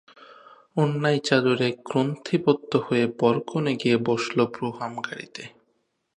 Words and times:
ওড়নায়-চাদরে 0.77 1.67
গ্রন্থিবদ্ধ 1.85 2.71
হয়ে 2.77 3.05
বরকনে 3.19 3.73
গিয়ে 3.75 3.97
বসল 3.97 4.37
ব্রুহাম 4.45 4.93
গাড়িতে। 4.99 5.43